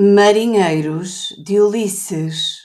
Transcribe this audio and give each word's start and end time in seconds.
Marinheiros 0.00 1.34
de 1.36 1.60
Ulisses 1.60 2.57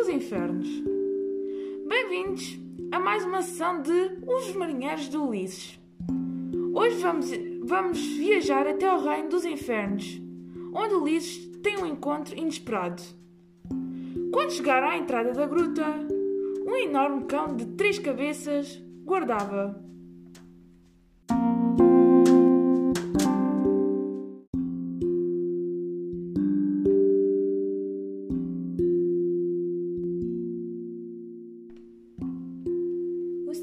dos 0.00 0.08
infernos. 0.08 0.66
Bem-vindos 1.86 2.58
a 2.90 2.98
mais 2.98 3.22
uma 3.22 3.42
sessão 3.42 3.82
de 3.82 4.16
Os 4.26 4.50
Marinheiros 4.54 5.10
de 5.10 5.18
Ulisses. 5.18 5.78
Hoje 6.72 6.96
vamos, 7.02 7.28
vamos 7.64 8.00
viajar 8.00 8.66
até 8.66 8.88
ao 8.88 9.02
reino 9.02 9.28
dos 9.28 9.44
infernos, 9.44 10.18
onde 10.72 10.94
Ulisses 10.94 11.54
tem 11.62 11.76
um 11.76 11.84
encontro 11.84 12.34
inesperado. 12.34 13.02
Quando 14.32 14.52
chegar 14.52 14.82
à 14.82 14.96
entrada 14.96 15.34
da 15.34 15.44
gruta, 15.44 15.84
um 16.66 16.76
enorme 16.76 17.26
cão 17.26 17.54
de 17.54 17.66
três 17.66 17.98
cabeças 17.98 18.82
guardava. 19.04 19.84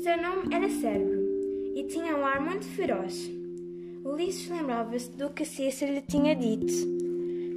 Seu 0.07 0.21
nome 0.21 0.55
era 0.55 0.69
Cérebro 0.69 1.19
e 1.75 1.83
tinha 1.83 2.15
um 2.15 2.25
ar 2.25 2.39
muito 2.39 2.63
feroz. 2.63 3.29
Ulisses 4.05 4.49
lembrava-se 4.49 5.11
do 5.11 5.29
que 5.31 5.43
Cícero 5.43 5.91
lhe 5.91 6.01
tinha 6.01 6.33
dito. 6.33 6.71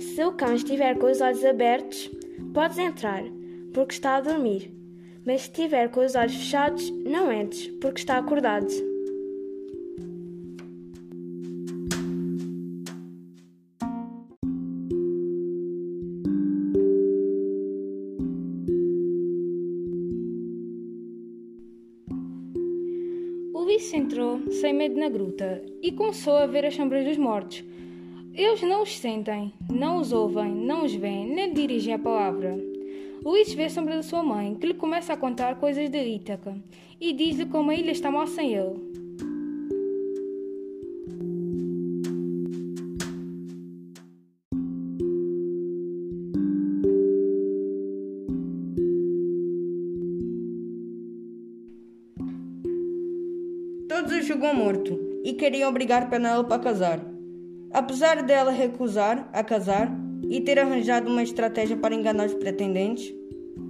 Se 0.00 0.24
o 0.24 0.32
cão 0.32 0.56
estiver 0.56 0.98
com 0.98 1.08
os 1.08 1.20
olhos 1.20 1.44
abertos, 1.44 2.10
podes 2.52 2.76
entrar, 2.76 3.22
porque 3.72 3.94
está 3.94 4.16
a 4.16 4.20
dormir. 4.20 4.68
Mas 5.24 5.42
se 5.42 5.50
estiver 5.50 5.92
com 5.92 6.04
os 6.04 6.16
olhos 6.16 6.34
fechados, 6.34 6.90
não 6.90 7.32
entres, 7.32 7.68
porque 7.80 8.00
está 8.00 8.18
acordado. 8.18 8.66
Ulisses 23.80 23.94
entrou 23.94 24.42
sem 24.50 24.74
medo 24.74 25.00
na 25.00 25.08
gruta 25.08 25.64
e 25.82 25.90
começou 25.90 26.34
a 26.34 26.46
ver 26.46 26.66
as 26.66 26.74
sombras 26.74 27.02
dos 27.02 27.16
mortos. 27.16 27.64
Eles 28.34 28.60
não 28.60 28.82
os 28.82 28.98
sentem, 28.98 29.54
não 29.72 29.96
os 29.96 30.12
ouvem, 30.12 30.54
não 30.54 30.84
os 30.84 30.92
veem, 30.92 31.26
nem 31.26 31.50
dirigem 31.50 31.94
a 31.94 31.98
palavra. 31.98 32.58
Ulisses 33.24 33.54
vê 33.54 33.64
a 33.64 33.70
sombra 33.70 33.96
da 33.96 34.02
sua 34.02 34.22
mãe, 34.22 34.54
que 34.54 34.66
lhe 34.66 34.74
começa 34.74 35.14
a 35.14 35.16
contar 35.16 35.58
coisas 35.58 35.88
de 35.88 35.98
Ítaca, 35.98 36.54
e 37.00 37.14
diz-lhe 37.14 37.46
como 37.46 37.70
a 37.70 37.74
ilha 37.74 37.90
está 37.90 38.10
mal 38.10 38.26
sem 38.26 38.52
ele. 38.52 38.99
O 54.20 54.22
julgam 54.22 54.54
morto 54.54 54.98
e 55.24 55.32
queriam 55.32 55.70
obrigar 55.70 56.10
Penélope 56.10 56.52
a 56.52 56.58
casar. 56.58 57.00
Apesar 57.72 58.22
dela 58.22 58.50
recusar 58.50 59.28
a 59.32 59.42
casar 59.42 59.90
e 60.28 60.40
ter 60.40 60.58
arranjado 60.58 61.10
uma 61.10 61.22
estratégia 61.22 61.76
para 61.76 61.94
enganar 61.94 62.26
os 62.26 62.34
pretendentes, 62.34 63.12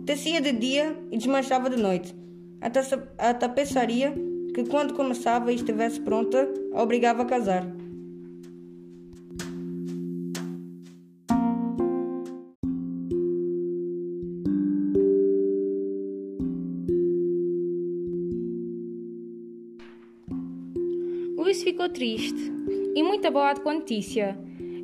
tecia 0.04 0.40
de 0.40 0.52
dia 0.52 0.96
e 1.10 1.16
desmanchava 1.16 1.70
de 1.70 1.76
noite. 1.80 2.14
A, 2.60 2.68
taça- 2.68 3.08
a 3.16 3.32
tapeçaria, 3.32 4.12
que 4.54 4.64
quando 4.64 4.94
começava 4.94 5.52
e 5.52 5.54
estivesse 5.54 6.00
pronta, 6.00 6.48
a 6.74 6.82
obrigava 6.82 7.22
a 7.22 7.26
casar. 7.26 7.64
Ulisses 21.40 21.62
ficou 21.62 21.88
triste 21.88 22.52
e 22.94 23.02
muito 23.02 23.26
abalado 23.26 23.62
com 23.62 23.70
a 23.70 23.74
notícia. 23.74 24.38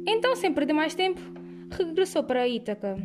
Então, 0.06 0.34
sem 0.34 0.54
perder 0.54 0.72
mais 0.72 0.94
tempo, 0.94 1.20
regressou 1.70 2.24
para 2.24 2.48
Ítaca. 2.48 2.96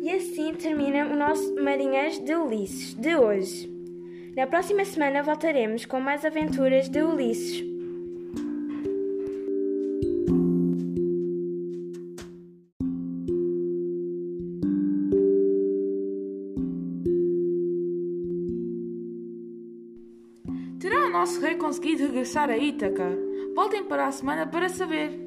E 0.00 0.10
assim 0.10 0.54
termina 0.54 1.12
o 1.12 1.14
nosso 1.14 1.54
Marinheiros 1.56 2.18
de 2.20 2.34
Ulisses 2.34 2.94
de 2.94 3.14
hoje. 3.16 3.70
Na 4.34 4.46
próxima 4.46 4.82
semana 4.86 5.22
voltaremos 5.22 5.84
com 5.84 6.00
mais 6.00 6.24
aventuras 6.24 6.88
de 6.88 7.02
Ulisses. 7.02 7.71
Nosso 21.12 21.40
rei 21.40 21.56
conseguido 21.56 22.04
regressar 22.04 22.48
a 22.48 22.56
Ítaca? 22.56 23.06
Voltem 23.54 23.84
para 23.84 24.06
a 24.06 24.12
semana 24.12 24.46
para 24.46 24.70
saber. 24.70 25.21